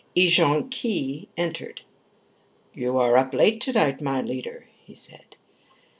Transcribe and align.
Ejon 0.15 0.67
Khee 0.71 1.29
entered. 1.37 1.81
"You 2.73 2.97
are 2.97 3.15
up 3.17 3.35
late 3.35 3.61
tonight, 3.61 4.01
my 4.01 4.19
leader," 4.19 4.65
he 4.83 4.95
said. 4.95 5.35